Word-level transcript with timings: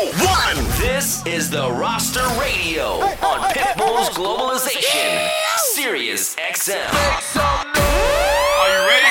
one. 0.00 0.56
This 0.78 1.24
is 1.26 1.50
the 1.50 1.70
Roster 1.70 2.26
Radio 2.40 3.00
on 3.22 3.50
Pitbull's 3.50 4.08
Globalization, 4.10 5.28
Sirius 5.74 6.34
XM. 6.36 6.88
Are 7.36 8.68
you 8.70 8.88
ready? 8.88 9.06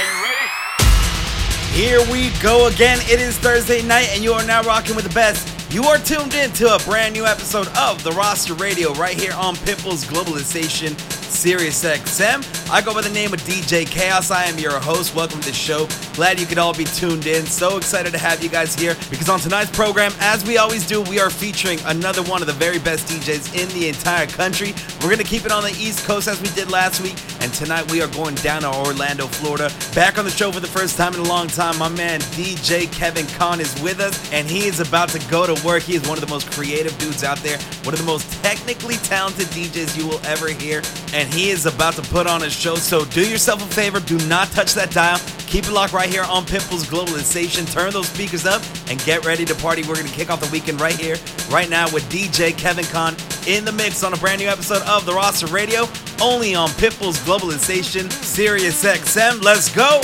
Here 1.71 2.01
we 2.11 2.31
go 2.41 2.67
again. 2.67 2.97
It 3.03 3.19
is 3.21 3.37
Thursday 3.37 3.83
night, 3.83 4.09
and 4.13 4.23
you 4.23 4.33
are 4.33 4.43
now 4.43 4.63
rocking 4.63 4.95
with 4.95 5.05
the 5.05 5.13
best. 5.13 5.47
You 5.71 5.83
are 5.83 5.99
tuned 5.99 6.33
in 6.33 6.51
to 6.53 6.73
a 6.73 6.79
brand 6.79 7.13
new 7.13 7.25
episode 7.27 7.67
of 7.77 8.03
the 8.03 8.11
Roster 8.13 8.55
Radio 8.55 8.91
right 8.93 9.19
here 9.19 9.33
on 9.33 9.55
Pitbull's 9.57 10.03
Globalization, 10.05 10.97
Sirius 11.29 11.83
XM. 11.83 12.69
I 12.71 12.81
go 12.81 12.93
by 12.93 13.01
the 13.01 13.09
name 13.09 13.33
of 13.33 13.39
DJ 13.41 13.85
Chaos. 13.87 14.29
I 14.29 14.43
am 14.45 14.59
your 14.59 14.79
host. 14.79 15.15
Welcome 15.15 15.39
to 15.41 15.47
the 15.47 15.53
show. 15.53 15.87
Glad 16.13 16.39
you 16.39 16.45
could 16.45 16.57
all 16.57 16.73
be 16.73 16.83
tuned 16.83 17.25
in. 17.25 17.45
So 17.45 17.77
excited 17.77 18.11
to 18.11 18.19
have 18.19 18.43
you 18.43 18.49
guys 18.49 18.75
here 18.75 18.95
because 19.09 19.27
on 19.27 19.39
tonight's 19.39 19.71
program, 19.71 20.11
as 20.19 20.45
we 20.45 20.57
always 20.57 20.85
do, 20.85 21.01
we 21.01 21.19
are 21.19 21.29
featuring 21.29 21.79
another 21.85 22.21
one 22.23 22.41
of 22.41 22.47
the 22.47 22.53
very 22.53 22.77
best 22.77 23.07
DJs 23.07 23.55
in 23.59 23.67
the 23.79 23.89
entire 23.89 24.27
country. 24.27 24.73
We're 25.01 25.07
going 25.07 25.17
to 25.17 25.23
keep 25.23 25.45
it 25.45 25.51
on 25.51 25.63
the 25.63 25.71
East 25.71 26.05
Coast 26.05 26.27
as 26.27 26.41
we 26.41 26.49
did 26.49 26.69
last 26.69 27.01
week, 27.01 27.15
and 27.41 27.51
tonight 27.53 27.89
we 27.91 28.01
are 28.01 28.07
going 28.09 28.35
down 28.35 28.61
to 28.61 28.71
Orlando, 28.71 29.25
Florida. 29.25 29.71
Back 29.95 30.19
on 30.19 30.25
the 30.25 30.31
show 30.31 30.51
for 30.51 30.59
the 30.59 30.67
first 30.67 30.97
time 30.97 31.13
in 31.15 31.21
a 31.21 31.23
long 31.23 31.47
time, 31.47 31.77
my 31.79 31.89
man 31.89 32.19
DJ 32.37 32.91
Kevin 32.91 33.25
Kon 33.27 33.59
is 33.59 33.73
with 33.81 33.99
us, 33.99 34.31
and 34.31 34.47
he 34.47 34.67
is 34.67 34.79
about 34.79 35.09
to 35.09 35.19
go 35.29 35.47
to 35.47 35.65
work. 35.65 35.83
He 35.83 35.95
is 35.95 36.07
one 36.07 36.17
of 36.17 36.21
the 36.21 36.29
most 36.29 36.51
creative 36.51 36.95
dudes 36.99 37.23
out 37.23 37.39
there, 37.39 37.57
one 37.83 37.93
of 37.93 37.99
the 37.99 38.05
most 38.05 38.31
technically 38.43 38.95
talented 38.97 39.47
DJs 39.47 39.97
you 39.97 40.07
will 40.07 40.23
ever 40.25 40.49
hear, 40.49 40.83
and 41.13 41.18
he 41.27 41.49
is 41.49 41.65
about 41.65 41.95
to 41.95 42.01
put 42.03 42.27
on 42.27 42.43
a 42.43 42.49
show. 42.49 42.75
So 42.75 43.03
do 43.05 43.27
yourself 43.27 43.61
a 43.63 43.73
favor, 43.73 43.99
do 43.99 44.17
not 44.27 44.47
touch 44.49 44.73
that 44.75 44.91
dial. 44.91 45.19
Keep 45.47 45.65
it 45.65 45.71
locked 45.71 45.93
right 45.93 46.09
here 46.09 46.23
on 46.23 46.45
Pitbull's 46.45 46.85
Globalization. 46.85 47.71
Turn 47.71 47.91
those 47.91 48.07
speakers 48.07 48.45
up 48.45 48.61
and 48.89 49.03
get 49.03 49.25
ready 49.25 49.45
to 49.45 49.55
party. 49.55 49.81
We're 49.81 49.95
going 49.95 50.07
to 50.07 50.13
kick 50.13 50.29
off 50.29 50.39
the 50.39 50.51
weekend 50.51 50.79
right 50.79 50.95
here, 50.95 51.17
right 51.49 51.69
now 51.69 51.91
with 51.91 52.03
DJ 52.11 52.55
Kevin 52.55 52.85
Kon 52.85 53.15
in 53.47 53.65
the 53.65 53.71
mix 53.71 54.03
on 54.03 54.13
a 54.13 54.17
brand 54.17 54.39
new 54.41 54.47
episode 54.47 54.83
of 54.83 55.05
The 55.05 55.13
Roster 55.13 55.47
Radio, 55.47 55.87
only 56.21 56.53
on 56.53 56.69
Pitbull's 56.69 57.19
Globalization, 57.19 58.11
Sirius 58.11 58.83
XM. 58.83 59.43
Let's 59.43 59.73
go! 59.73 60.01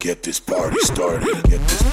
get 0.03 0.21
this 0.21 0.39
party 0.39 0.77
started. 0.79 1.33
Get 1.43 1.59
this 1.67 1.92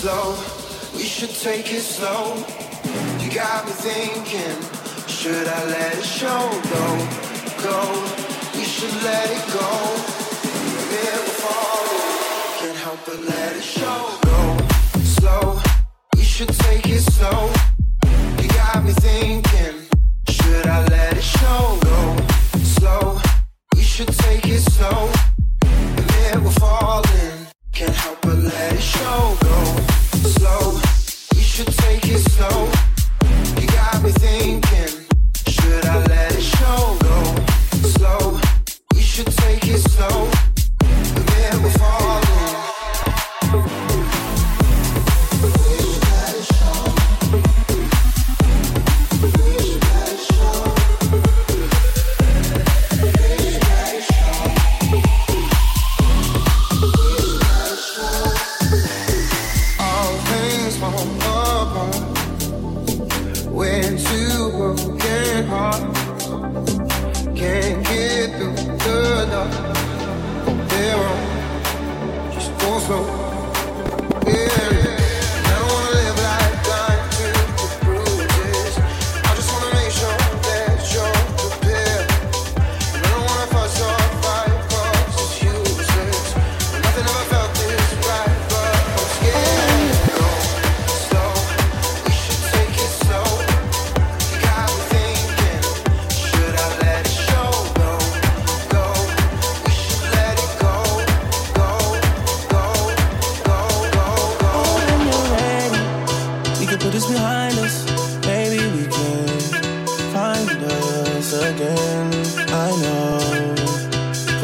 slow, 0.00 0.34
we 0.96 1.02
should 1.02 1.28
take 1.28 1.70
it 1.74 1.82
slow. 1.82 2.34
You 3.20 3.30
got 3.30 3.66
me 3.66 3.72
thinking, 3.72 4.56
should 5.06 5.46
I 5.46 5.60
let 5.66 5.92
it 5.98 6.04
show? 6.04 6.42
Go, 6.74 6.86
go, 7.66 7.78
we 8.56 8.64
should 8.64 8.96
let 9.04 9.28
it 9.36 9.44
go. 9.58 9.68
It 11.02 11.16
will 11.20 11.48
can't 12.60 12.78
help 12.78 13.00
but 13.04 13.20
let 13.28 13.56
it 13.56 13.62
show. 13.62 14.00
Go 14.24 14.40
slow, 15.18 15.60
we 16.16 16.22
should 16.22 16.52
take 16.64 16.88
it 16.88 17.02
slow. 17.02 17.52
You 18.40 18.48
got 18.48 18.82
me 18.82 18.92
thinking. 18.92 19.49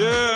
You. 0.00 0.29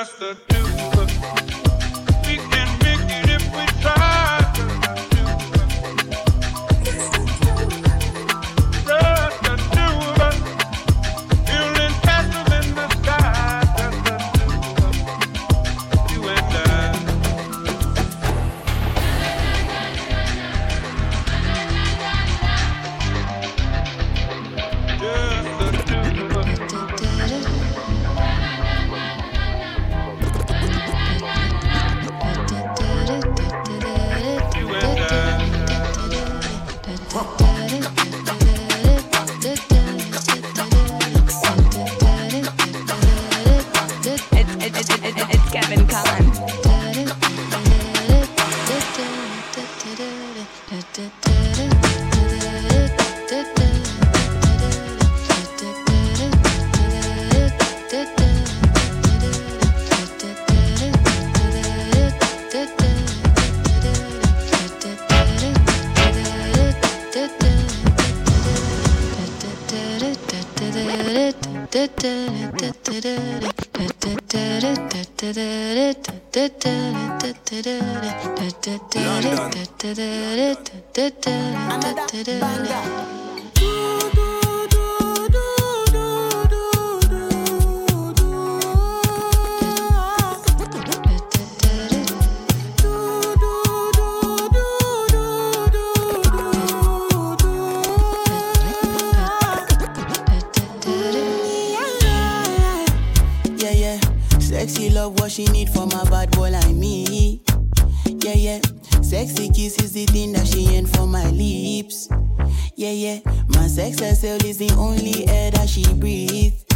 Yeah, 112.84 112.90
yeah. 112.90 113.20
My 113.48 113.66
sex 113.66 113.98
herself 113.98 114.44
is 114.44 114.58
the 114.58 114.70
only 114.76 115.26
air 115.26 115.50
that 115.52 115.70
she 115.70 115.90
breathes. 115.94 116.66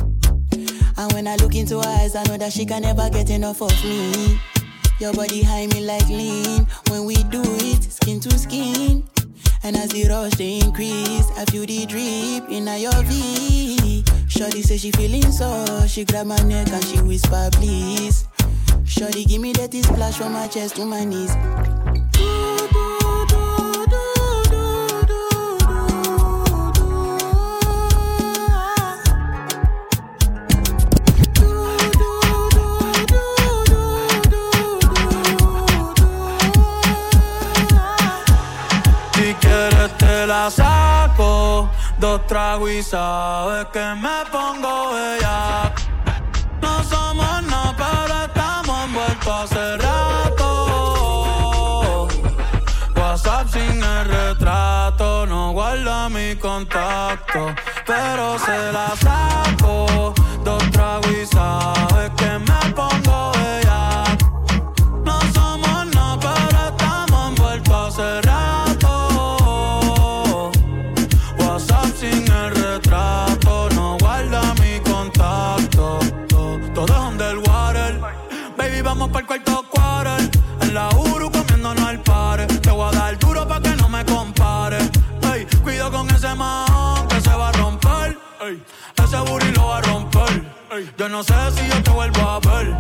And 0.97 1.13
when 1.13 1.29
I 1.29 1.37
look 1.37 1.55
into 1.55 1.81
her 1.81 1.87
eyes, 1.87 2.17
I 2.17 2.23
know 2.23 2.39
that 2.39 2.51
she 2.51 2.65
can 2.65 2.81
never 2.81 3.11
get 3.11 3.29
enough 3.29 3.61
of 3.61 3.85
me. 3.85 4.41
Your 5.01 5.13
body 5.13 5.43
high 5.43 5.67
me 5.67 5.85
like 5.85 6.09
lean. 6.09 6.67
When 6.89 7.05
we 7.05 7.17
do 7.25 7.43
it, 7.45 7.83
skin 7.93 8.21
to 8.21 8.39
skin. 8.39 9.05
And 9.63 9.77
as 9.77 9.91
the 9.91 10.09
rush 10.09 10.33
they 10.37 10.61
increase, 10.61 11.29
I 11.37 11.45
feel 11.45 11.67
the 11.67 11.85
drip 11.85 12.49
in 12.49 12.67
your 12.81 13.03
V. 13.03 14.03
Shorty 14.29 14.63
say 14.63 14.79
she 14.79 14.91
feeling 14.93 15.31
so, 15.31 15.87
she 15.87 16.07
grab 16.07 16.27
my 16.27 16.39
neck 16.39 16.69
and 16.73 16.85
she 16.87 17.03
whisper 17.03 17.51
please. 17.53 18.27
Shorty 18.87 19.27
give 19.27 19.43
me 19.43 19.53
that 19.53 19.75
splash 19.75 20.17
from 20.17 20.33
my 20.33 20.49
chest 20.49 20.77
to 20.77 20.87
my 20.87 21.05
knees. 21.05 21.37
Dos 41.99 42.27
tragos 42.27 42.71
y 42.71 42.83
sabes 42.83 43.67
que 43.73 43.95
me 43.97 44.25
pongo 44.31 44.93
bella. 44.93 45.73
No 46.61 46.83
somos 46.85 47.43
nada, 47.45 47.75
pero 47.77 48.25
estamos 48.25 48.85
envueltos 48.85 49.43
hace 49.43 49.77
rato. 49.77 50.49
WhatsApp 52.97 53.49
sin 53.49 53.83
el 53.83 54.05
retrato, 54.05 55.27
no 55.27 55.53
guarda 55.53 56.09
mi 56.09 56.37
contacto, 56.37 57.55
pero 57.87 58.39
se 58.39 58.73
la 58.73 58.95
saco. 58.97 60.15
Dos 60.45 60.71
tragos 60.71 61.11
y 61.11 61.27
sabes 61.27 62.11
que 62.17 62.39
me 62.39 62.73
pongo. 62.75 63.38
Ey, 88.49 88.63
ese 89.05 89.19
booty 89.19 89.53
lo 89.53 89.67
va 89.67 89.77
a 89.77 89.83
romper. 89.83 90.43
Ey, 90.71 90.91
yo 90.97 91.07
no 91.11 91.23
sé 91.23 91.35
si 91.53 91.69
yo 91.69 91.83
te 91.83 91.91
vuelvo 91.91 92.23
a 92.23 92.41
ver. 92.41 92.75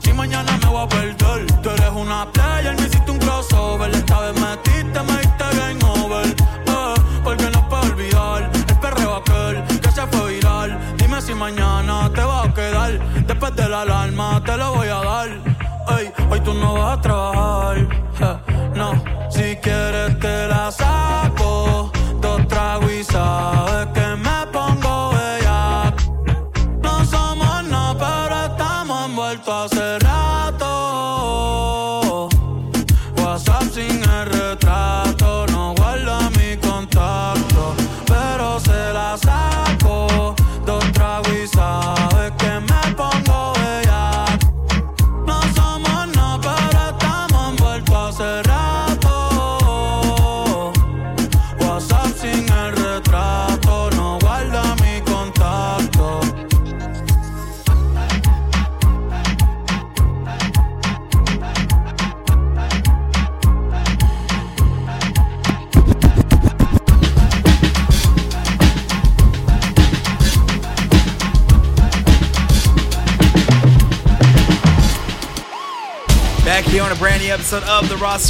Si 0.00 0.12
mañana 0.12 0.56
me 0.62 0.68
voy 0.68 0.84
a 0.84 0.88
perder. 0.88 1.46
Tú 1.62 1.70
eres 1.70 1.90
una 1.90 2.30
player, 2.30 2.76
me 2.76 2.86
hiciste 2.86 3.10
un 3.10 3.18
crossover. 3.18 3.90
Esta 3.90 4.20
vez 4.20 4.40
metiste, 4.40 5.02
me 5.02 5.16
diste 5.18 5.44
game 5.58 5.84
over. 5.84 6.28
Eh, 6.28 6.94
porque 7.24 7.50
no 7.50 7.68
puedo 7.68 7.82
olvidar 7.82 8.50
el 8.54 8.78
perreo 8.78 9.16
aquel 9.16 9.64
que 9.80 9.90
se 9.90 10.06
fue 10.06 10.34
viral. 10.34 10.78
Dime 10.96 11.20
si 11.20 11.34
mañana 11.34 12.08
te 12.14 12.22
va 12.22 12.44
a 12.44 12.54
quedar. 12.54 12.92
Después 13.26 13.56
de 13.56 13.68
la 13.68 13.80
alarma 13.80 14.40
te 14.44 14.56
lo 14.56 14.74
voy 14.74 14.88
a 14.88 15.00
dar. 15.02 15.43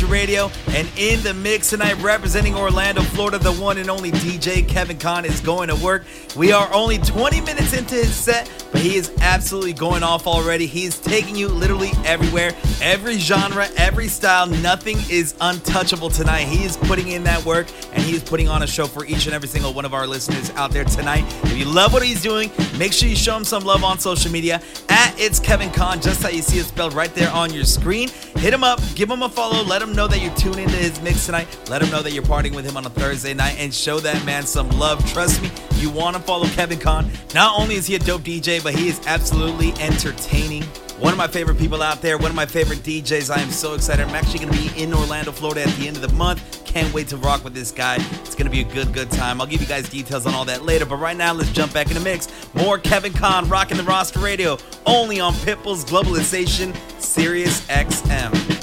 Roster 0.04 0.12
Radio. 0.12 0.50
And 0.68 0.88
in 0.96 1.22
the 1.22 1.34
mix 1.34 1.70
tonight, 1.70 2.00
representing 2.02 2.54
Orlando, 2.54 3.02
Florida, 3.02 3.38
the 3.38 3.52
one 3.52 3.78
and 3.78 3.90
only 3.90 4.10
DJ 4.10 4.66
Kevin 4.66 4.98
Kon 4.98 5.24
is 5.24 5.40
going 5.40 5.68
to 5.68 5.76
work. 5.76 6.04
We 6.36 6.52
are 6.52 6.72
only 6.72 6.98
20 6.98 7.40
minutes 7.42 7.72
into 7.72 7.94
his 7.94 8.14
set, 8.14 8.50
but 8.72 8.80
he 8.80 8.96
is 8.96 9.12
absolutely 9.20 9.72
going 9.72 10.02
off 10.02 10.26
already. 10.26 10.66
He's 10.66 10.98
taking 10.98 11.36
you 11.36 11.48
literally 11.48 11.90
everywhere, 12.04 12.52
every 12.82 13.18
genre, 13.18 13.68
every 13.76 14.08
style. 14.08 14.46
Nothing 14.46 14.98
is 15.10 15.34
untouchable 15.40 16.10
tonight. 16.10 16.44
He 16.44 16.64
is 16.64 16.76
putting 16.76 17.08
in 17.08 17.24
that 17.24 17.44
work 17.44 17.66
and 17.92 18.02
he 18.02 18.14
is 18.14 18.22
putting 18.22 18.48
on 18.48 18.62
a 18.62 18.66
show 18.66 18.86
for 18.86 19.04
each 19.04 19.26
and 19.26 19.34
every 19.34 19.48
single 19.48 19.72
one 19.72 19.84
of 19.84 19.94
our 19.94 20.06
listeners 20.06 20.50
out 20.50 20.70
there 20.70 20.84
tonight. 20.84 21.24
If 21.44 21.56
you 21.56 21.64
love 21.66 21.92
what 21.92 22.02
he's 22.02 22.22
doing, 22.22 22.50
make 22.78 22.92
sure 22.92 23.08
you 23.08 23.16
show 23.16 23.36
him 23.36 23.44
some 23.44 23.64
love 23.64 23.84
on 23.84 23.98
social 23.98 24.30
media 24.30 24.60
at 24.88 25.14
It's 25.18 25.38
Kevin 25.38 25.70
Kon, 25.70 26.00
just 26.00 26.22
how 26.22 26.28
you 26.28 26.42
see 26.42 26.58
it 26.58 26.64
spelled 26.64 26.94
right 26.94 27.14
there 27.14 27.30
on 27.30 27.52
your 27.52 27.64
screen. 27.64 28.08
Hit 28.44 28.52
him 28.52 28.62
up, 28.62 28.78
give 28.94 29.10
him 29.10 29.22
a 29.22 29.28
follow, 29.30 29.62
let 29.62 29.80
him 29.80 29.94
know 29.94 30.06
that 30.06 30.20
you're 30.20 30.34
tuned 30.34 30.58
into 30.58 30.76
his 30.76 31.00
mix 31.00 31.24
tonight. 31.24 31.48
Let 31.70 31.80
him 31.80 31.90
know 31.90 32.02
that 32.02 32.12
you're 32.12 32.22
partying 32.22 32.54
with 32.54 32.66
him 32.66 32.76
on 32.76 32.84
a 32.84 32.90
Thursday 32.90 33.32
night 33.32 33.56
and 33.58 33.72
show 33.72 34.00
that 34.00 34.22
man 34.26 34.44
some 34.44 34.68
love. 34.78 35.02
Trust 35.10 35.40
me, 35.40 35.50
you 35.76 35.88
want 35.88 36.14
to 36.14 36.20
follow 36.20 36.46
Kevin 36.48 36.78
Kon. 36.78 37.10
Not 37.34 37.58
only 37.58 37.76
is 37.76 37.86
he 37.86 37.94
a 37.94 37.98
dope 37.98 38.20
DJ, 38.20 38.62
but 38.62 38.74
he 38.74 38.88
is 38.88 39.00
absolutely 39.06 39.72
entertaining. 39.80 40.62
One 40.98 41.14
of 41.14 41.16
my 41.16 41.26
favorite 41.26 41.56
people 41.56 41.82
out 41.82 42.02
there, 42.02 42.18
one 42.18 42.28
of 42.28 42.36
my 42.36 42.44
favorite 42.44 42.80
DJs. 42.80 43.34
I 43.34 43.40
am 43.40 43.50
so 43.50 43.72
excited. 43.72 44.06
I'm 44.06 44.14
actually 44.14 44.40
going 44.44 44.52
to 44.52 44.74
be 44.74 44.82
in 44.82 44.92
Orlando, 44.92 45.32
Florida 45.32 45.62
at 45.62 45.74
the 45.76 45.88
end 45.88 45.96
of 45.96 46.02
the 46.02 46.14
month. 46.14 46.63
Can't 46.74 46.92
wait 46.92 47.06
to 47.06 47.16
rock 47.18 47.44
with 47.44 47.54
this 47.54 47.70
guy. 47.70 47.98
It's 48.24 48.34
going 48.34 48.46
to 48.46 48.50
be 48.50 48.60
a 48.60 48.64
good, 48.64 48.92
good 48.92 49.08
time. 49.08 49.40
I'll 49.40 49.46
give 49.46 49.60
you 49.60 49.66
guys 49.68 49.88
details 49.88 50.26
on 50.26 50.34
all 50.34 50.44
that 50.46 50.64
later. 50.64 50.84
But 50.84 50.96
right 50.96 51.16
now, 51.16 51.32
let's 51.32 51.52
jump 51.52 51.72
back 51.72 51.86
in 51.86 51.94
the 51.94 52.00
mix. 52.00 52.26
More 52.52 52.80
Kevin 52.80 53.12
Kon 53.12 53.48
rocking 53.48 53.76
the 53.76 53.84
roster 53.84 54.18
radio 54.18 54.58
only 54.84 55.20
on 55.20 55.34
Pitbull's 55.34 55.84
Globalization 55.84 56.74
Sirius 57.00 57.64
XM. 57.68 58.53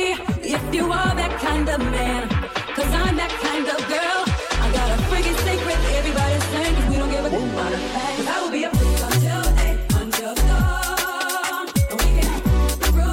Me, 0.00 0.16
if 0.56 0.74
you 0.74 0.84
are 0.90 1.14
that 1.14 1.32
kind 1.40 1.68
of 1.68 1.78
man, 1.78 2.26
cause 2.74 2.92
I'm 3.02 3.16
that 3.16 3.32
kind 3.44 3.66
of 3.68 3.78
girl. 3.94 4.20
I 4.64 4.66
got 4.72 4.88
a 4.96 4.98
freaking 5.10 5.36
secret, 5.44 5.76
everybody's 5.98 6.44
saying, 6.52 6.74
cause 6.74 6.88
we 6.88 6.96
don't 6.96 7.10
give 7.10 7.24
a 7.26 7.28
damn 7.28 7.50
about. 7.52 7.72
Cause 8.16 8.28
I 8.34 8.36
will 8.40 8.50
be 8.50 8.64
a 8.64 8.70
freak 8.70 8.96
until 9.08 9.42
day, 9.60 9.74
until 10.00 10.32
dawn. 10.48 11.64
And 11.90 11.96
we 12.00 12.08
can 12.16 12.32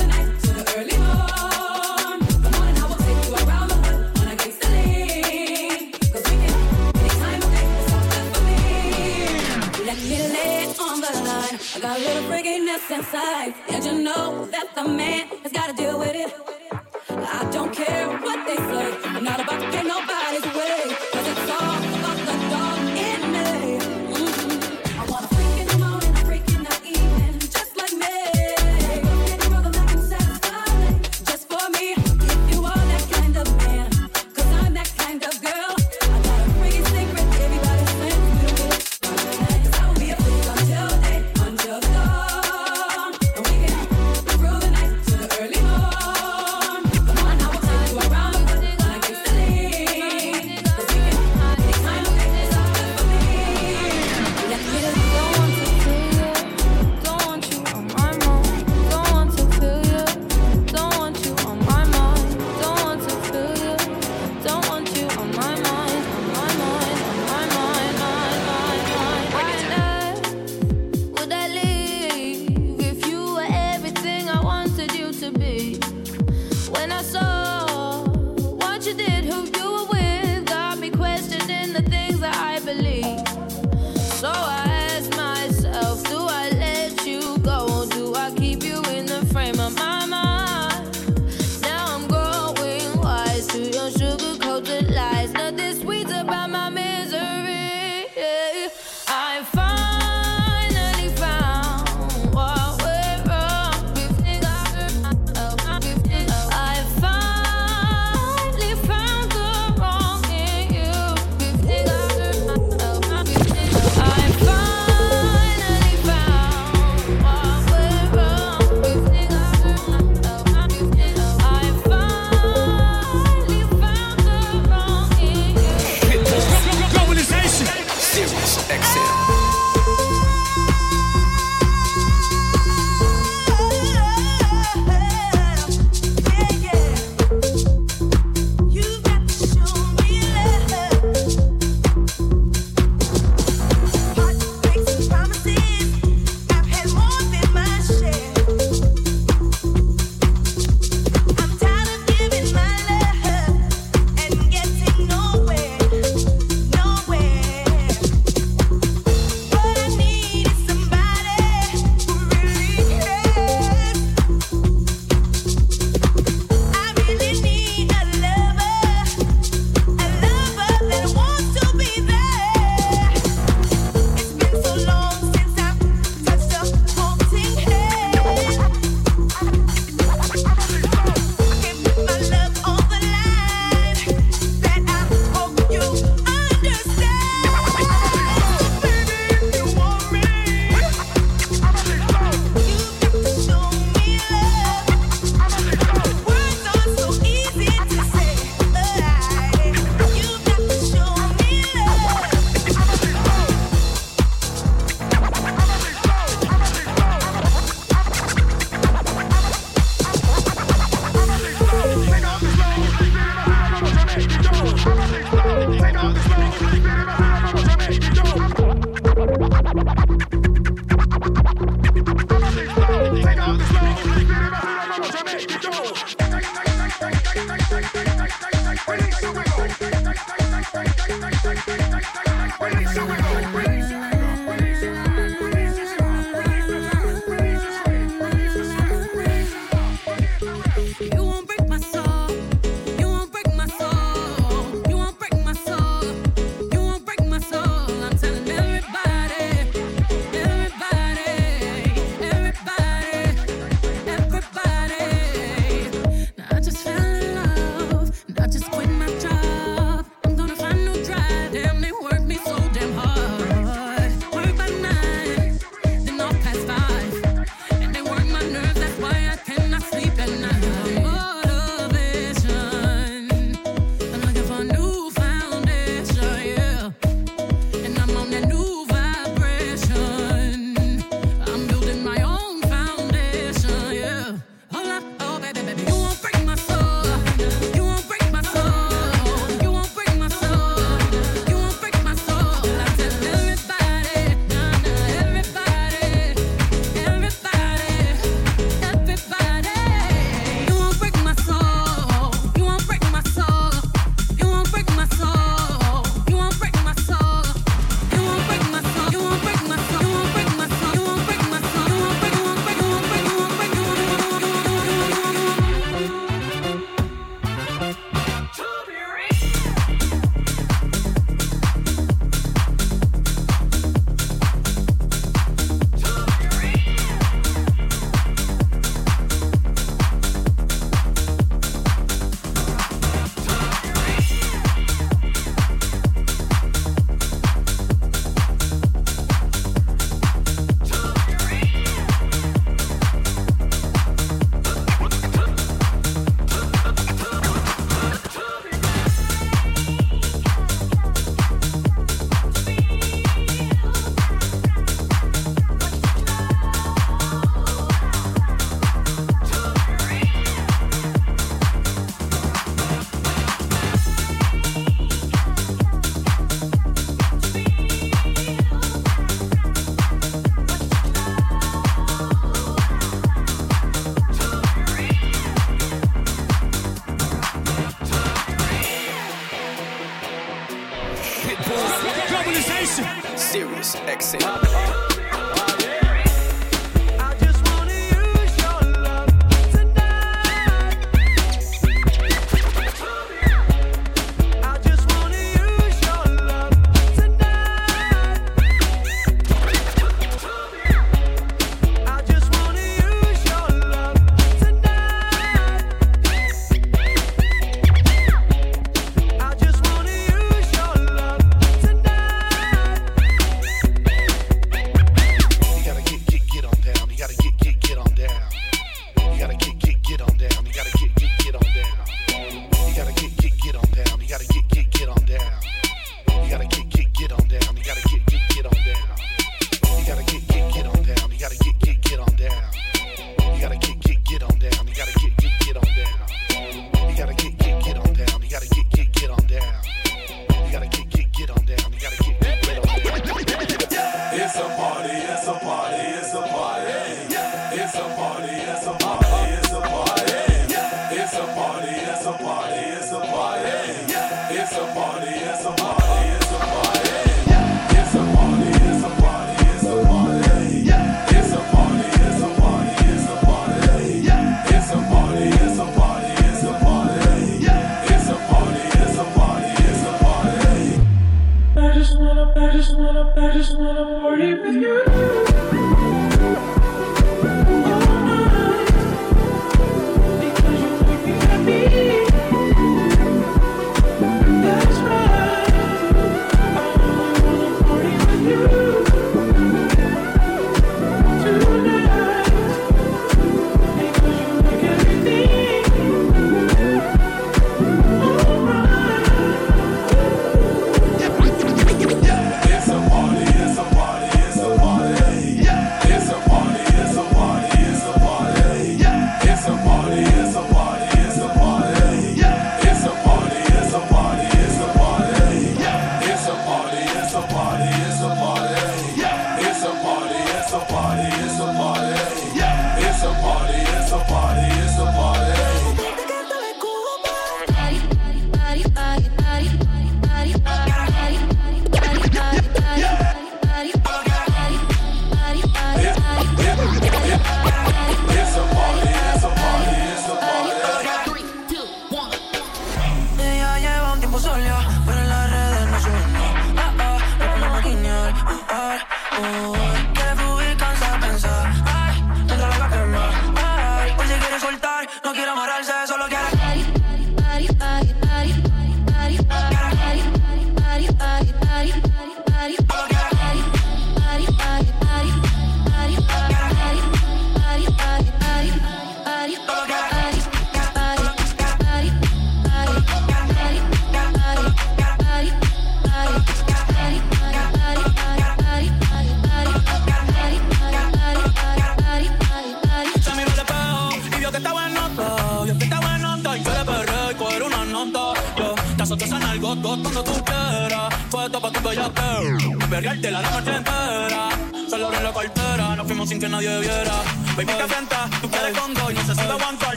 the 0.00 0.06
night 0.14 0.30
to 0.42 0.50
the 0.58 0.64
early 0.78 0.98
morn. 1.06 2.18
The 2.44 2.50
morning 2.56 2.76
I 2.82 2.84
will 2.90 3.02
take 3.06 3.20
you 3.26 3.32
around 3.42 3.68
the 3.70 3.78
hood 3.86 4.02
on 4.18 4.26
a 4.26 4.34
we 6.26 6.34
can, 6.42 6.58
for 8.34 8.42
me. 8.50 8.58
Let 9.86 9.98
me 10.10 10.18
lay 10.34 10.52
it 10.66 10.74
on 10.82 10.96
the 11.04 11.12
line. 11.30 11.56
I 11.74 11.78
got 11.78 11.94
a 11.94 12.00
little 12.06 12.24
freakiness 12.26 12.90
inside. 12.90 13.54
And 13.70 13.80
you 13.86 13.94
know 14.02 14.46
that 14.46 14.74
the 14.74 14.82
man 14.88 15.31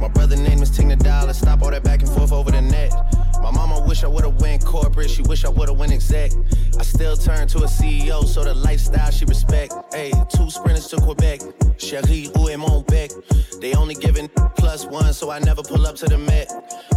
My 0.00 0.08
brother 0.08 0.36
name 0.36 0.62
is 0.62 0.76
the 0.76 0.96
Dollar. 0.96 1.32
Stop 1.32 1.62
all 1.62 1.70
that 1.70 1.84
back 1.84 2.00
and 2.00 2.10
forth 2.10 2.32
over 2.32 2.50
the 2.50 2.60
net. 2.60 2.92
My 3.42 3.50
mama 3.50 3.84
wish 3.86 4.04
I 4.04 4.08
would've 4.08 4.40
went 4.40 4.64
corporate. 4.64 5.10
She 5.10 5.22
wish 5.22 5.44
I 5.44 5.48
would've 5.48 5.78
went 5.78 5.92
exec. 5.92 6.32
I 6.78 6.82
still 6.82 7.16
turn 7.16 7.46
to 7.48 7.58
a 7.58 7.66
CEO, 7.66 8.24
so 8.24 8.44
the 8.44 8.54
lifestyle 8.54 9.10
she 9.10 9.24
respect. 9.24 9.72
Hey, 9.92 10.12
two 10.34 10.50
sprinters 10.50 10.88
to 10.88 10.96
Quebec. 10.96 11.40
Cherie, 11.78 12.30
où 12.36 12.48
est 12.48 12.56
mon 12.56 12.82
bec? 12.82 13.10
They 13.60 13.74
only 13.74 13.94
giving 13.94 14.28
plus 14.56 14.86
one, 14.86 15.12
so 15.12 15.30
I 15.30 15.38
never 15.40 15.62
pull 15.62 15.86
up 15.86 15.96
to 15.96 16.06
the 16.06 16.18
Met. 16.18 16.50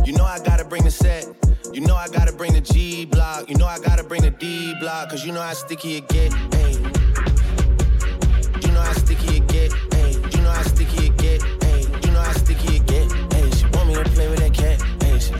You 0.06 0.14
know 0.14 0.26
I 0.26 0.40
gotta 0.40 0.66
bring 0.66 0.84
the 0.84 0.92
set. 0.92 1.28
You 1.74 1.82
know 1.82 1.96
I 1.96 2.08
gotta 2.08 2.34
bring 2.34 2.54
the 2.54 2.62
G 2.62 3.06
block. 3.06 3.50
You 3.50 3.58
know 3.58 3.68
I 3.68 3.80
gotta 3.80 4.04
bring 4.04 4.22
the 4.22 4.32
D 4.32 4.74
block. 4.80 5.10
Cause 5.10 5.26
you 5.26 5.32
know 5.32 5.42
how 5.42 5.54
sticky 5.54 5.98
it 5.98 6.08
get. 6.10 6.34
Hey. 6.54 7.37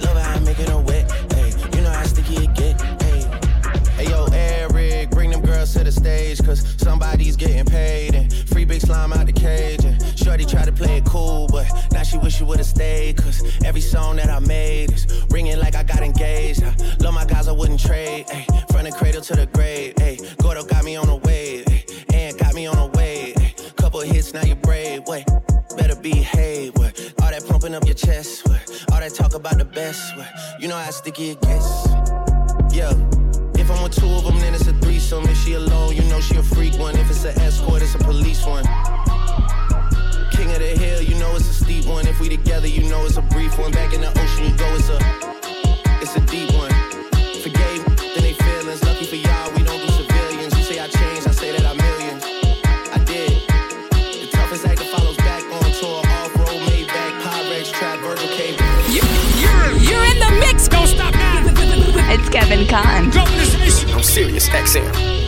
Love 0.02 0.18
how 0.18 0.36
I 0.36 0.40
make 0.40 0.60
it 0.60 0.70
her 0.70 0.80
wet. 0.80 1.12
Hey. 1.34 1.54
You 1.76 1.82
know 1.84 1.92
how 1.92 2.04
sticky 2.04 2.46
it 2.46 2.54
get. 2.54 2.82
Hey. 3.02 3.30
Hey 3.98 4.10
yo, 4.10 4.26
Eric, 4.32 5.10
bring 5.10 5.32
them 5.32 5.42
girls 5.42 5.74
to 5.74 5.84
the 5.84 5.92
stage. 5.92 6.44
Cause 6.44 6.76
somebody's 6.78 7.36
getting 7.36 7.66
paid. 7.66 8.16
And 8.16 8.34
free 8.50 8.66
big 8.66 8.82
slime 8.82 9.14
out 9.14 9.26
the 9.26 9.32
cage. 9.32 9.84
And 9.86 10.02
Shorty 10.18 10.46
tried 10.46 10.66
to 10.66 10.72
play 10.72 10.98
it 10.98 11.06
cool, 11.06 11.48
but 11.48 11.66
now 11.92 12.04
she 12.04 12.18
wish 12.18 12.36
she 12.38 12.44
would've 12.44 12.66
stayed. 12.66 13.18
Cause 13.18 13.42
every 13.66 13.82
song 13.82 14.18
that 14.18 14.30
I 14.30 14.40
made 14.40 14.92
is 14.92 15.08
ringing 15.30 15.60
like 15.60 15.76
I 15.76 15.84
got 15.84 16.02
engaged. 16.04 16.64
I 16.64 16.76
love 17.00 17.14
my 17.14 17.26
guys, 17.26 17.48
I 17.48 17.52
wouldn't 17.54 17.80
trade. 17.80 18.26
Ay, 18.32 18.46
from 18.72 18.84
the 18.84 18.92
cradle 18.92 19.22
to 19.22 19.36
the 19.36 19.48
grave. 19.48 19.94
Ay, 20.00 20.20
Gordo 20.42 20.64
got 20.64 20.84
me 20.84 20.96
on 20.96 21.10
a 21.10 21.16
wave. 21.18 21.66
Ay, 21.68 21.84
and 22.12 22.38
got 22.38 22.54
me 22.54 22.68
on 22.68 22.78
a 22.78 22.88
wave. 22.88 23.36
Ay, 23.38 23.54
couple 23.76 24.02
hits, 24.02 24.34
now 24.34 24.44
you 24.44 24.56
brave. 24.56 25.02
Wait, 25.08 25.26
better 25.76 25.96
behave. 25.96 26.37
Pumping 27.68 27.84
up 27.84 27.86
your 27.86 27.96
chest. 27.96 28.48
All 28.94 29.00
that 29.02 29.14
talk 29.14 29.34
about 29.34 29.58
the 29.58 29.66
best. 29.66 30.14
You 30.58 30.70
know 30.70 30.78
how 30.78 30.90
sticky 30.90 31.32
it 31.32 31.42
gets. 31.42 31.68
Yeah. 32.72 32.94
If 33.60 33.70
I'm 33.70 33.84
with 33.84 33.94
two 33.94 34.08
of 34.08 34.24
them, 34.24 34.40
then 34.40 34.54
it's 34.54 34.68
a 34.68 34.74
threesome. 34.76 35.26
If 35.26 35.38
she 35.44 35.56
alone, 35.56 35.94
you 35.94 36.04
know 36.04 36.22
she 36.22 36.38
a 36.38 36.44
freak 36.44 36.80
one. 36.80 36.96
If 36.96 37.10
it's 37.10 37.26
an 37.26 37.38
escort, 37.42 37.82
it's 37.82 37.94
a 37.96 37.98
police 37.98 38.46
one. 38.46 38.64
King 40.32 40.50
of 40.54 40.60
the 40.60 40.76
hill, 40.80 41.02
you 41.02 41.16
know 41.16 41.36
it's 41.36 41.50
a 41.50 41.66
steep 41.66 41.86
one. 41.88 42.08
If 42.08 42.22
we 42.22 42.30
together, 42.30 42.68
you 42.68 42.90
know 42.90 43.04
it's 43.04 43.18
a 43.18 43.22
brief 43.22 43.60
one. 43.60 43.72
Back 43.72 43.94
in 43.94 44.00
the 44.00 44.18
ocean, 44.18 44.46
you 44.46 44.58
go, 44.58 44.74
it's 44.74 44.88
a, 44.88 45.00
it's 46.02 46.16
a 46.16 46.22
deep 46.22 46.54
one. 46.54 46.77
It's 62.20 62.30
Kevin 62.30 62.68
Kon. 62.68 63.12
Drop 63.12 63.28
this 63.30 63.58
mission. 63.60 63.90
I'm 63.92 64.02
serious, 64.02 64.50
XM. 64.50 65.27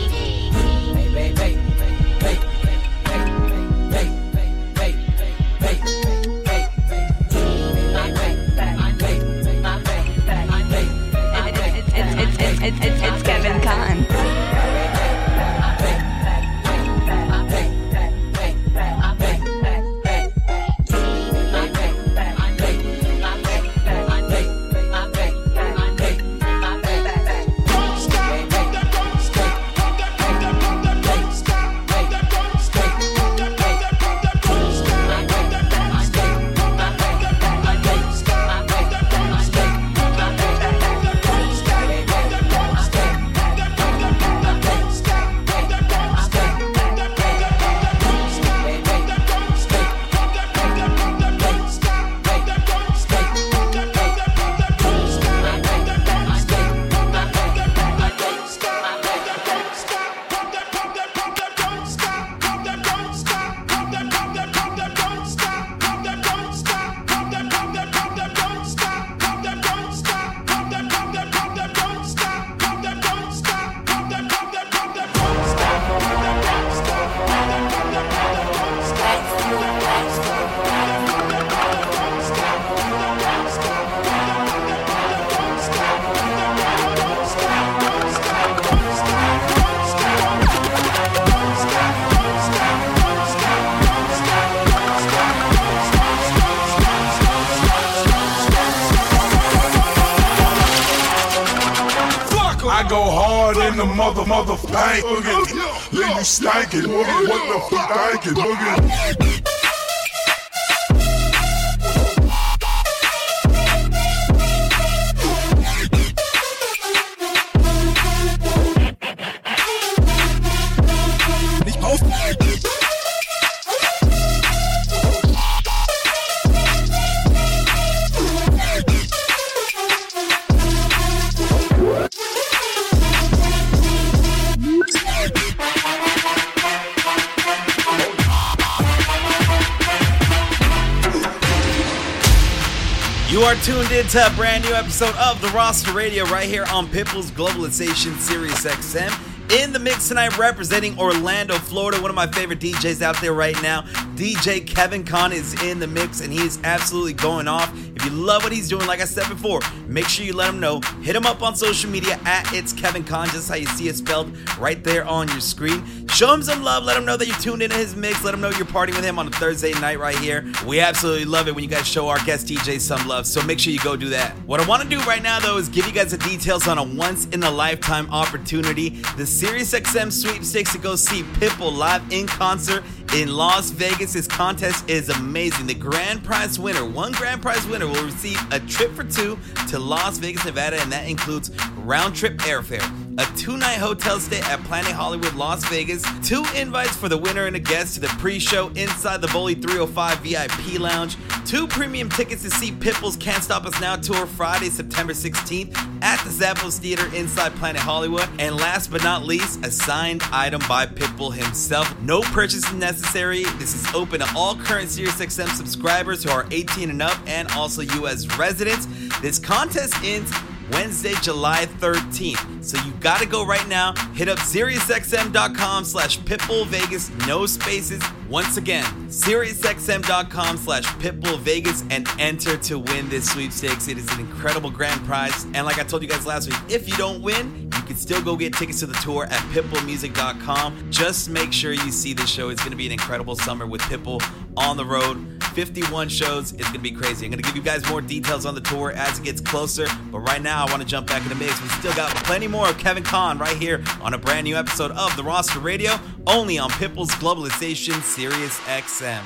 You 143.40 143.46
are 143.46 143.54
tuned 143.54 143.90
in 143.90 144.06
to 144.08 144.26
a 144.26 144.30
brand 144.36 144.64
new 144.64 144.74
episode 144.74 145.14
of 145.14 145.40
the 145.40 145.48
Roster 145.48 145.94
Radio 145.94 146.26
right 146.26 146.46
here 146.46 146.66
on 146.70 146.86
Pitbull's 146.86 147.30
Globalization 147.30 148.18
Series 148.18 148.66
XM. 148.66 149.62
In 149.62 149.72
the 149.72 149.78
mix 149.78 150.08
tonight, 150.08 150.36
representing 150.36 150.98
Orlando, 150.98 151.54
Florida, 151.54 151.98
one 152.02 152.10
of 152.10 152.14
my 152.14 152.26
favorite 152.26 152.60
DJs 152.60 153.00
out 153.00 153.18
there 153.22 153.32
right 153.32 153.56
now. 153.62 153.80
DJ 154.14 154.66
Kevin 154.66 155.04
Kon 155.04 155.32
is 155.32 155.54
in 155.62 155.78
the 155.78 155.86
mix 155.86 156.20
and 156.20 156.30
he 156.30 156.42
is 156.42 156.60
absolutely 156.64 157.14
going 157.14 157.48
off. 157.48 157.74
If 158.00 158.06
you 158.06 158.12
love 158.12 158.42
what 158.44 158.52
he's 158.52 158.66
doing, 158.66 158.86
like 158.86 159.02
I 159.02 159.04
said 159.04 159.28
before, 159.28 159.60
make 159.86 160.08
sure 160.08 160.24
you 160.24 160.32
let 160.32 160.48
him 160.48 160.58
know. 160.58 160.80
Hit 161.02 161.14
him 161.14 161.26
up 161.26 161.42
on 161.42 161.54
social 161.54 161.90
media 161.90 162.18
at 162.24 162.50
It's 162.54 162.72
Kevin 162.72 163.04
Kon, 163.04 163.28
just 163.28 163.46
how 163.46 163.56
you 163.56 163.66
see 163.66 163.88
it 163.88 163.96
spelled 163.96 164.34
right 164.56 164.82
there 164.82 165.04
on 165.04 165.28
your 165.28 165.40
screen. 165.40 165.84
Show 166.08 166.32
him 166.32 166.42
some 166.42 166.62
love. 166.62 166.84
Let 166.84 166.96
him 166.96 167.04
know 167.04 167.18
that 167.18 167.26
you're 167.26 167.36
tuned 167.36 167.62
into 167.62 167.76
his 167.76 167.94
mix. 167.94 168.24
Let 168.24 168.32
him 168.32 168.40
know 168.40 168.48
you're 168.48 168.64
partying 168.64 168.96
with 168.96 169.04
him 169.04 169.18
on 169.18 169.26
a 169.26 169.30
Thursday 169.30 169.72
night 169.80 169.98
right 169.98 170.16
here. 170.16 170.50
We 170.66 170.80
absolutely 170.80 171.26
love 171.26 171.46
it 171.46 171.54
when 171.54 171.62
you 171.62 171.68
guys 171.68 171.86
show 171.86 172.08
our 172.08 172.18
guest 172.24 172.46
DJ 172.46 172.80
some 172.80 173.06
love, 173.06 173.26
so 173.26 173.42
make 173.42 173.58
sure 173.58 173.70
you 173.70 173.80
go 173.80 173.96
do 173.96 174.08
that. 174.08 174.32
What 174.46 174.60
I 174.60 174.66
want 174.66 174.82
to 174.82 174.88
do 174.88 174.98
right 175.00 175.22
now, 175.22 175.38
though, 175.38 175.58
is 175.58 175.68
give 175.68 175.86
you 175.86 175.92
guys 175.92 176.12
the 176.12 176.18
details 176.18 176.68
on 176.68 176.78
a 176.78 176.82
once 176.82 177.26
in 177.26 177.42
a 177.42 177.50
lifetime 177.50 178.10
opportunity 178.10 178.88
the 179.18 179.24
SiriusXM 179.24 180.10
sweepstakes 180.10 180.72
to 180.72 180.78
go 180.78 180.96
see 180.96 181.22
Pitbull 181.22 181.76
live 181.76 182.02
in 182.10 182.26
concert 182.26 182.82
in 183.14 183.34
Las 183.34 183.70
Vegas. 183.70 184.12
This 184.12 184.26
contest 184.26 184.88
is 184.88 185.08
amazing. 185.08 185.66
The 185.66 185.74
grand 185.74 186.22
prize 186.22 186.58
winner, 186.58 186.84
one 186.84 187.12
grand 187.12 187.42
prize 187.42 187.66
winner, 187.66 187.86
will 187.86 188.04
receive 188.04 188.40
a 188.52 188.60
trip 188.60 188.92
for 188.92 189.04
two 189.04 189.38
to 189.68 189.78
Las 189.78 190.18
Vegas, 190.18 190.44
Nevada, 190.44 190.80
and 190.80 190.92
that 190.92 191.08
includes 191.08 191.50
round 191.78 192.14
trip 192.14 192.38
airfare, 192.38 192.99
a 193.18 193.26
two 193.36 193.56
night 193.56 193.78
hotel 193.78 194.20
stay 194.20 194.40
at 194.40 194.62
Planet 194.64 194.92
Hollywood, 194.92 195.34
Las 195.34 195.64
Vegas, 195.68 196.04
two 196.26 196.44
invites 196.54 196.96
for 196.96 197.08
the 197.08 197.16
winner 197.18 197.46
and 197.46 197.56
a 197.56 197.58
guest 197.58 197.94
to 197.94 198.00
the 198.00 198.08
pre 198.18 198.38
show 198.38 198.68
inside 198.70 199.20
the 199.20 199.28
Bully 199.28 199.54
305 199.54 200.18
VIP 200.18 200.80
lounge, 200.80 201.16
two 201.44 201.66
premium 201.66 202.08
tickets 202.08 202.42
to 202.42 202.50
see 202.50 202.70
Pitbull's 202.70 203.16
Can't 203.16 203.42
Stop 203.42 203.66
Us 203.66 203.80
Now 203.80 203.96
tour 203.96 204.26
Friday, 204.26 204.68
September 204.68 205.12
16th 205.12 205.76
at 206.02 206.22
the 206.24 206.30
Zappos 206.30 206.78
Theater 206.78 207.14
inside 207.14 207.54
Planet 207.56 207.82
Hollywood, 207.82 208.28
and 208.38 208.56
last 208.56 208.90
but 208.90 209.02
not 209.02 209.24
least, 209.24 209.64
a 209.64 209.70
signed 209.70 210.22
item 210.32 210.62
by 210.68 210.86
Pitbull 210.86 211.34
himself. 211.34 212.00
No 212.00 212.20
purchase 212.22 212.72
necessary. 212.72 213.44
This 213.58 213.74
is 213.74 213.94
open 213.94 214.20
to 214.20 214.32
all 214.36 214.54
current 214.56 214.88
SiriusXM 214.88 215.48
subscribers 215.48 216.22
who 216.22 216.30
are 216.30 216.46
18 216.50 216.90
and 216.90 217.02
up 217.02 217.18
and 217.26 217.50
also 217.52 217.82
US 217.82 218.26
residents. 218.38 218.86
This 219.20 219.38
contest 219.38 219.94
ends 220.02 220.32
Wednesday, 220.72 221.14
July 221.22 221.66
13th. 221.78 222.64
So 222.64 222.82
you 222.84 222.92
gotta 223.00 223.26
go 223.26 223.44
right 223.44 223.66
now. 223.68 223.94
Hit 224.14 224.28
up 224.28 224.38
SiriusXM.com 224.38 225.84
slash 225.84 226.18
Pitbull 226.20 226.66
Vegas, 226.66 227.10
no 227.26 227.46
spaces. 227.46 228.02
Once 228.28 228.56
again, 228.56 228.84
SiriusXM.com 229.08 230.56
slash 230.56 230.84
Pitbull 230.98 231.38
Vegas 231.40 231.84
and 231.90 232.06
enter 232.18 232.56
to 232.58 232.78
win 232.78 233.08
this 233.08 233.30
sweepstakes. 233.30 233.88
It 233.88 233.98
is 233.98 234.10
an 234.12 234.20
incredible 234.20 234.70
grand 234.70 235.04
prize. 235.04 235.44
And 235.54 235.64
like 235.64 235.78
I 235.78 235.82
told 235.82 236.02
you 236.02 236.08
guys 236.08 236.26
last 236.26 236.48
week, 236.48 236.58
if 236.68 236.88
you 236.88 236.96
don't 236.96 237.22
win, 237.22 237.70
you 237.74 237.82
can 237.82 237.96
still 237.96 238.22
go 238.22 238.36
get 238.36 238.54
tickets 238.54 238.80
to 238.80 238.86
the 238.86 238.94
tour 238.94 239.24
at 239.24 239.40
pitbullmusic.com. 239.52 240.90
Just 240.90 241.28
make 241.28 241.52
sure 241.52 241.72
you 241.72 241.90
see 241.90 242.12
this 242.12 242.30
show. 242.30 242.50
It's 242.50 242.62
gonna 242.62 242.76
be 242.76 242.86
an 242.86 242.92
incredible 242.92 243.36
summer 243.36 243.66
with 243.66 243.80
Pitbull 243.82 244.22
on 244.56 244.76
the 244.76 244.84
road. 244.84 245.39
51 245.54 246.08
shows. 246.08 246.52
It's 246.52 246.66
gonna 246.66 246.78
be 246.78 246.90
crazy. 246.90 247.26
I'm 247.26 247.30
gonna 247.30 247.42
give 247.42 247.56
you 247.56 247.62
guys 247.62 247.88
more 247.88 248.00
details 248.00 248.46
on 248.46 248.54
the 248.54 248.60
tour 248.60 248.92
as 248.92 249.18
it 249.18 249.24
gets 249.24 249.40
closer. 249.40 249.86
But 250.10 250.20
right 250.20 250.42
now, 250.42 250.64
I 250.64 250.70
want 250.70 250.82
to 250.82 250.88
jump 250.88 251.06
back 251.06 251.22
in 251.22 251.28
the 251.28 251.34
mix. 251.34 251.60
We 251.62 251.68
still 251.68 251.94
got 251.94 252.14
plenty 252.24 252.48
more 252.48 252.68
of 252.68 252.78
Kevin 252.78 253.02
Kon 253.02 253.38
right 253.38 253.56
here 253.56 253.82
on 254.00 254.14
a 254.14 254.18
brand 254.18 254.44
new 254.44 254.56
episode 254.56 254.90
of 254.92 255.16
the 255.16 255.22
Roster 255.22 255.58
Radio, 255.58 255.92
only 256.26 256.58
on 256.58 256.70
Pitbull's 256.70 257.10
Globalization 257.12 258.00
Sirius 258.02 258.58
XM. 258.60 259.22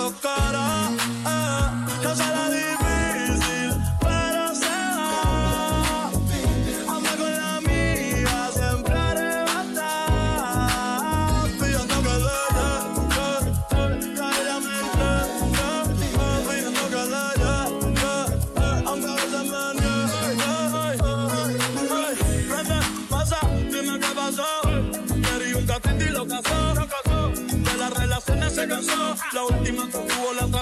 dando 0.00 0.12
cara. 0.22 0.99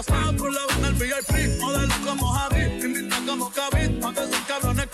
Pasaba 0.09 0.32
por 0.32 0.52
la 0.52 0.61
banda 0.66 0.88
el 0.88 0.94
VIP, 0.94 1.61
modelo 1.61 1.94
como 2.06 2.26
Javi, 2.28 2.62
invita 2.84 3.16
como 3.26 3.50
Kavit, 3.50 4.00
pa' 4.00 4.12
que 4.14 4.20
esos 4.24 4.40
cabrones 4.46 4.86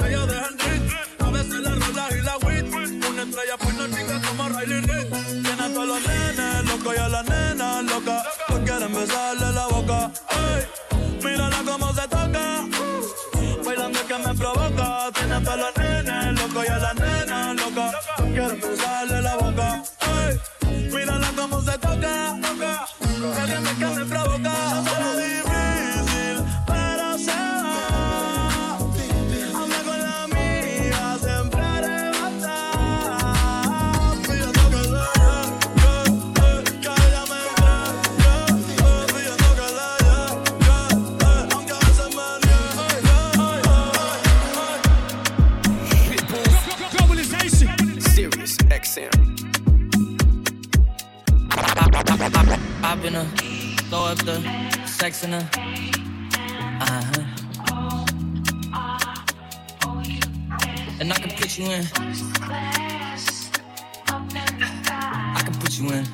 you 65.80 65.90
in. 65.90 66.04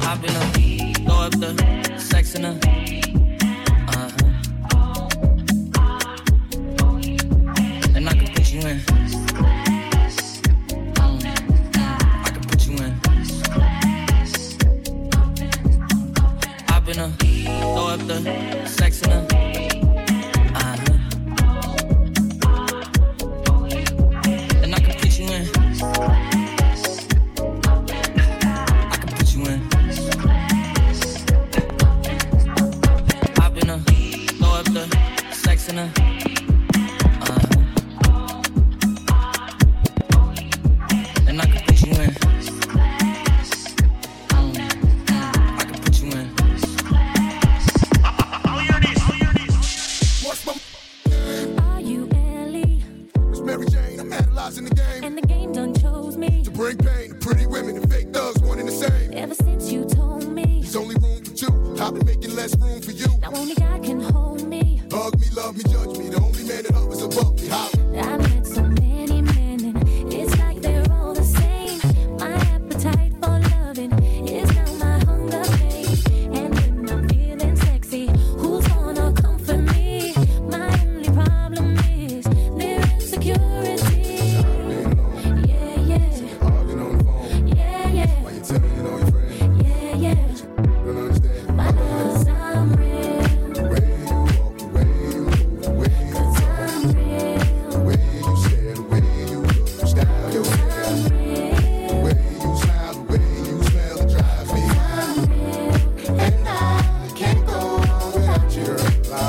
Hop 0.00 0.24
in 0.24 0.61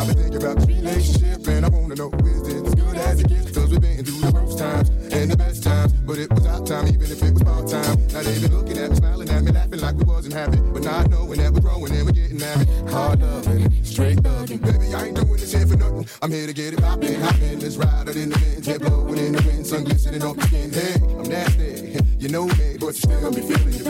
I've 0.03 0.09
been 0.09 0.17
thinking 0.17 0.43
about 0.43 0.59
the 0.59 0.67
relationship, 0.67 1.47
and 1.47 1.65
I 1.65 1.69
wanna 1.69 1.95
know 1.95 2.11
is 2.27 2.43
it 2.43 2.67
as 2.67 2.75
good 2.75 2.97
as 2.97 3.21
it 3.21 3.27
gets? 3.29 3.51
Cause 3.55 3.71
we've 3.71 3.79
been 3.79 4.03
through 4.03 4.19
the 4.19 4.31
worst 4.35 4.59
times 4.59 4.89
and 4.89 5.31
the 5.31 5.37
best 5.37 5.63
times, 5.63 5.93
but 5.93 6.17
it 6.17 6.29
was 6.29 6.45
our 6.45 6.59
time, 6.65 6.87
even 6.89 7.07
if 7.07 7.23
it 7.23 7.31
was 7.31 7.43
part 7.43 7.71
time. 7.71 7.95
Now 8.11 8.21
they've 8.21 8.41
been 8.41 8.51
looking 8.51 8.77
at 8.79 8.89
me, 8.91 8.95
smiling 8.97 9.29
at 9.29 9.43
me, 9.43 9.51
laughing 9.53 9.79
like 9.79 9.95
we 9.95 10.03
wasn't 10.03 10.33
happy, 10.33 10.59
but 10.59 10.83
not 10.83 11.09
knowing 11.09 11.39
that 11.39 11.53
we're 11.53 11.61
growing 11.61 11.95
and 11.95 12.03
we're 12.03 12.11
getting 12.11 12.37
married. 12.37 12.67
Hard 12.91 13.21
loving, 13.21 13.71
straight 13.85 14.21
loving, 14.21 14.57
baby, 14.57 14.93
I 14.93 15.07
ain't 15.07 15.15
doing 15.15 15.39
this 15.39 15.53
here 15.53 15.67
for 15.67 15.77
nothing. 15.77 16.05
I'm 16.21 16.31
here 16.31 16.47
to 16.47 16.53
get 16.53 16.73
it 16.73 16.81
poppin', 16.81 17.21
hoppin', 17.21 17.59
let's 17.61 17.77
ride 17.77 18.09
out 18.09 18.15
in 18.17 18.27
the 18.27 18.39
wind, 18.43 18.65
head 18.65 18.81
blowin' 18.81 19.17
in 19.17 19.31
the 19.31 19.41
wind, 19.47 19.65
sun 19.65 19.85
glistening 19.85 20.21
on 20.21 20.35
my 20.35 20.43
skin. 20.47 20.73
Hey, 20.73 20.99
I'm 20.99 21.29
nasty, 21.31 21.95
you 22.19 22.27
know 22.27 22.43
me, 22.43 22.75
but 22.75 22.91
you 22.91 23.07
still 23.07 23.31
be 23.31 23.39
feeling 23.39 23.82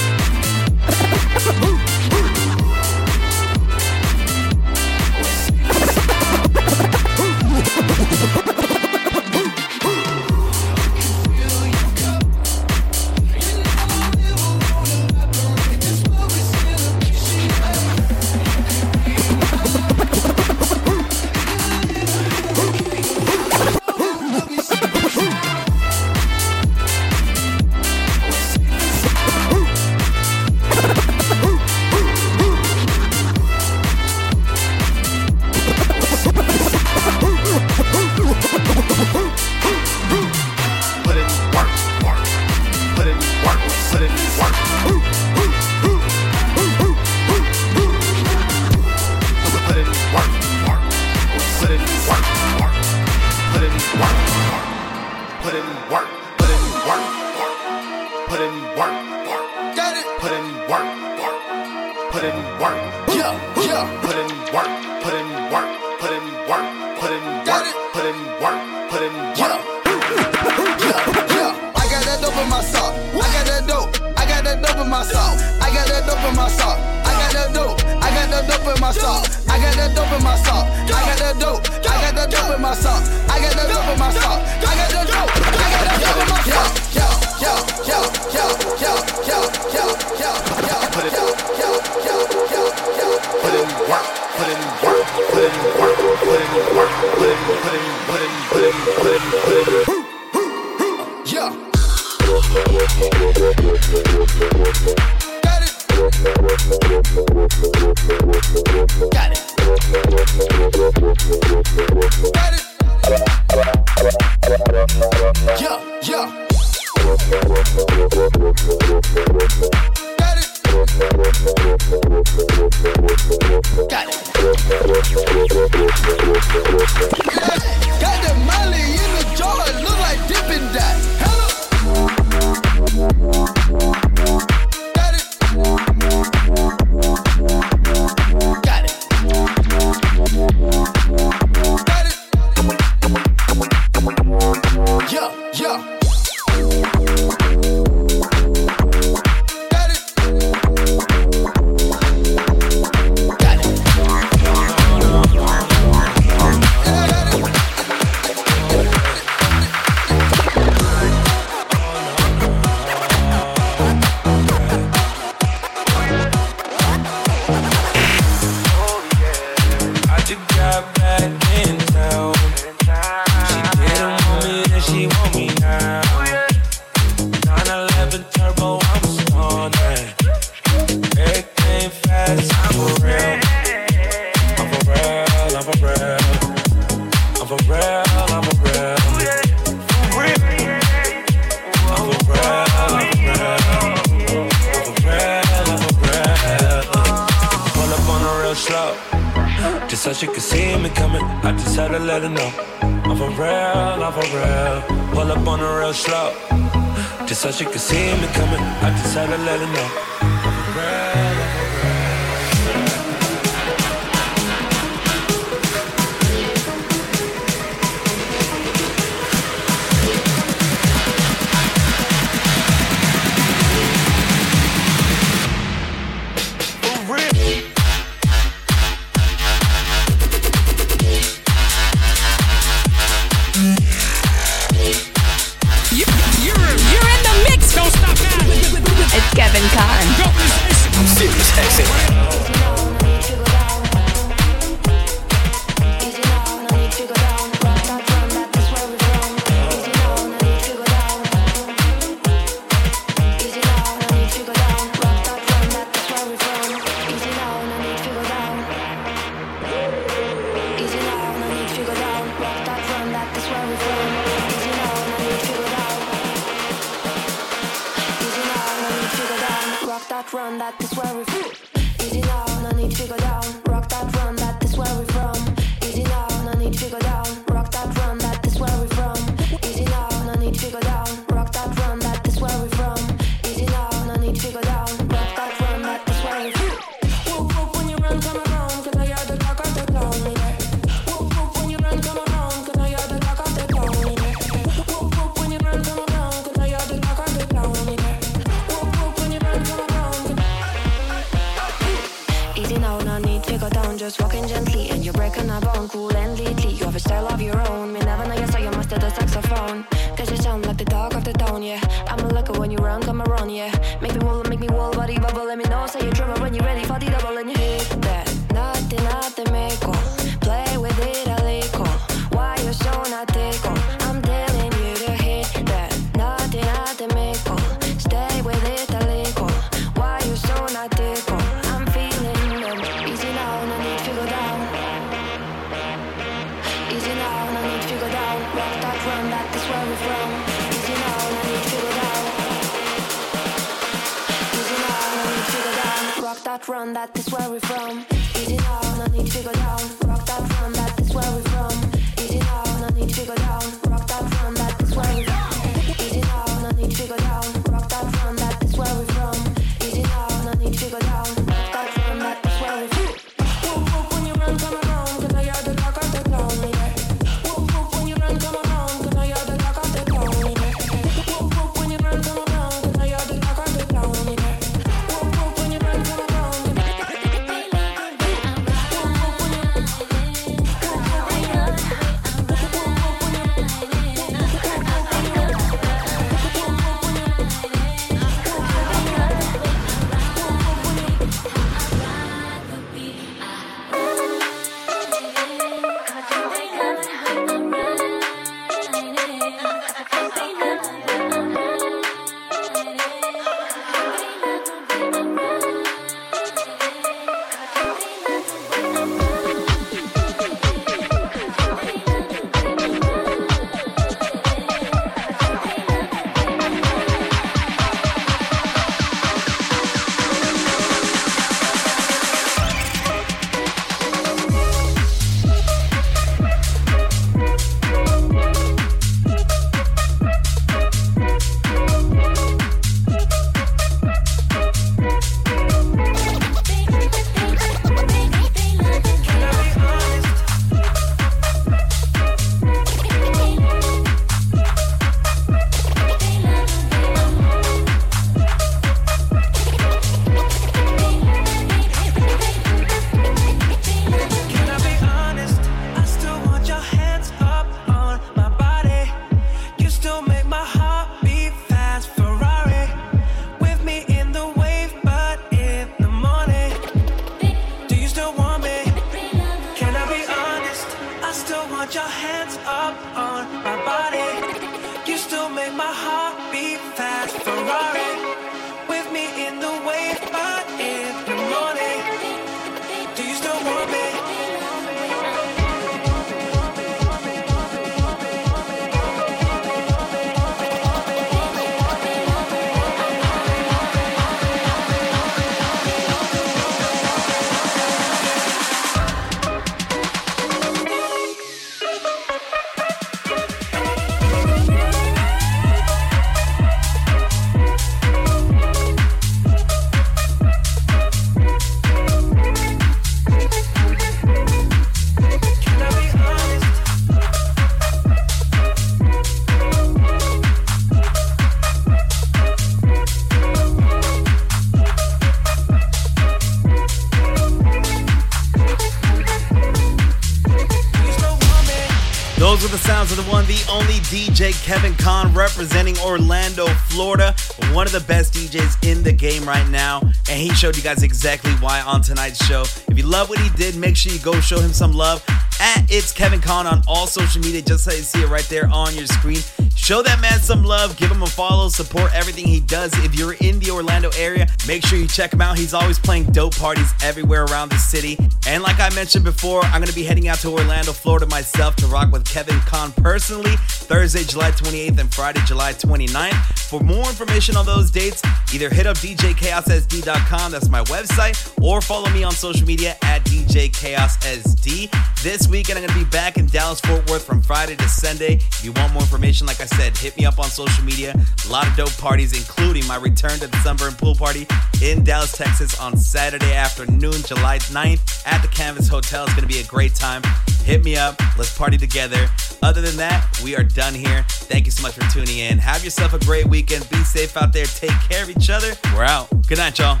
Kevin 534.72 534.94
Kon 534.94 535.34
representing 535.34 535.98
Orlando, 535.98 536.66
Florida. 536.88 537.34
One 537.74 537.86
of 537.86 537.92
the 537.92 538.00
best 538.08 538.32
DJs 538.32 538.90
in 538.90 539.02
the 539.02 539.12
game 539.12 539.44
right 539.44 539.68
now. 539.68 540.00
And 540.30 540.40
he 540.40 540.48
showed 540.54 540.78
you 540.78 540.82
guys 540.82 541.02
exactly 541.02 541.52
why 541.56 541.82
on 541.82 542.00
tonight's 542.00 542.42
show. 542.46 542.62
If 542.62 542.96
you 542.96 543.04
love 543.04 543.28
what 543.28 543.38
he 543.38 543.50
did, 543.50 543.76
make 543.76 543.98
sure 543.98 544.10
you 544.14 544.18
go 544.20 544.40
show 544.40 544.58
him 544.58 544.72
some 544.72 544.94
love 544.94 545.22
at 545.60 545.84
It's 545.90 546.10
Kevin 546.10 546.40
Kon 546.40 546.66
on 546.66 546.80
all 546.88 547.06
social 547.06 547.42
media, 547.42 547.60
just 547.60 547.84
so 547.84 547.90
you 547.90 547.98
see 547.98 548.22
it 548.22 548.30
right 548.30 548.46
there 548.48 548.66
on 548.72 548.94
your 548.94 549.04
screen. 549.04 549.42
Show 549.82 550.00
that 550.00 550.20
man 550.20 550.38
some 550.38 550.62
love, 550.62 550.96
give 550.96 551.10
him 551.10 551.24
a 551.24 551.26
follow, 551.26 551.68
support 551.68 552.14
everything 552.14 552.46
he 552.46 552.60
does. 552.60 552.92
If 553.04 553.16
you're 553.16 553.32
in 553.32 553.58
the 553.58 553.72
Orlando 553.72 554.10
area, 554.16 554.46
make 554.64 554.86
sure 554.86 554.96
you 554.96 555.08
check 555.08 555.32
him 555.32 555.40
out. 555.40 555.58
He's 555.58 555.74
always 555.74 555.98
playing 555.98 556.26
dope 556.26 556.56
parties 556.56 556.92
everywhere 557.02 557.46
around 557.46 557.70
the 557.70 557.78
city. 557.78 558.16
And 558.46 558.62
like 558.62 558.78
I 558.78 558.90
mentioned 558.94 559.24
before, 559.24 559.64
I'm 559.64 559.82
to 559.82 559.92
be 559.92 560.04
heading 560.04 560.28
out 560.28 560.38
to 560.38 560.50
Orlando, 560.50 560.92
Florida 560.92 561.26
myself 561.26 561.74
to 561.76 561.88
rock 561.88 562.12
with 562.12 562.24
Kevin 562.24 562.60
Kon 562.60 562.92
personally 562.92 563.56
Thursday, 563.56 564.22
July 564.22 564.52
28th 564.52 565.00
and 565.00 565.12
Friday, 565.12 565.40
July 565.46 565.72
29th. 565.72 566.68
For 566.68 566.78
more 566.78 567.08
information 567.08 567.56
on 567.56 567.66
those 567.66 567.90
dates, 567.90 568.22
either 568.54 568.70
hit 568.70 568.86
up 568.86 568.96
djchaossd.com, 568.98 570.52
that's 570.52 570.68
my 570.68 570.84
website, 570.84 571.60
or 571.60 571.80
follow 571.80 572.08
me 572.10 572.22
on 572.22 572.30
social 572.30 572.68
media 572.68 572.96
at 573.02 573.24
djchaossd. 573.24 575.11
This 575.22 575.46
weekend, 575.46 575.78
I'm 575.78 575.86
going 575.86 575.96
to 576.00 576.04
be 576.04 576.10
back 576.10 576.36
in 576.36 576.46
Dallas, 576.46 576.80
Fort 576.80 577.08
Worth 577.08 577.24
from 577.24 577.42
Friday 577.42 577.76
to 577.76 577.88
Sunday. 577.88 578.34
If 578.34 578.64
you 578.64 578.72
want 578.72 578.92
more 578.92 579.02
information, 579.02 579.46
like 579.46 579.60
I 579.60 579.66
said, 579.66 579.96
hit 579.96 580.16
me 580.18 580.24
up 580.24 580.40
on 580.40 580.46
social 580.46 580.82
media. 580.82 581.14
A 581.46 581.48
lot 581.48 581.68
of 581.68 581.76
dope 581.76 581.96
parties, 581.96 582.36
including 582.36 582.84
my 582.88 582.96
return 582.96 583.38
to 583.38 583.46
the 583.46 583.56
Sunburn 583.58 583.94
Pool 583.94 584.16
Party 584.16 584.48
in 584.82 585.04
Dallas, 585.04 585.30
Texas 585.30 585.78
on 585.78 585.96
Saturday 585.96 586.52
afternoon, 586.52 587.22
July 587.24 587.58
9th 587.58 588.26
at 588.26 588.42
the 588.42 588.48
Canvas 588.48 588.88
Hotel. 588.88 589.22
It's 589.22 589.34
going 589.34 589.46
to 589.46 589.54
be 589.54 589.60
a 589.60 589.64
great 589.64 589.94
time. 589.94 590.22
Hit 590.64 590.82
me 590.82 590.96
up. 590.96 591.14
Let's 591.38 591.56
party 591.56 591.78
together. 591.78 592.28
Other 592.60 592.80
than 592.80 592.96
that, 592.96 593.40
we 593.44 593.54
are 593.54 593.62
done 593.62 593.94
here. 593.94 594.24
Thank 594.28 594.66
you 594.66 594.72
so 594.72 594.82
much 594.82 594.94
for 594.94 595.08
tuning 595.12 595.38
in. 595.38 595.56
Have 595.58 595.84
yourself 595.84 596.14
a 596.14 596.18
great 596.18 596.46
weekend. 596.46 596.90
Be 596.90 596.96
safe 597.04 597.36
out 597.36 597.52
there. 597.52 597.66
Take 597.66 597.96
care 598.10 598.24
of 598.24 598.30
each 598.30 598.50
other. 598.50 598.72
We're 598.92 599.04
out. 599.04 599.28
Good 599.46 599.58
night, 599.58 599.78
y'all. 599.78 600.00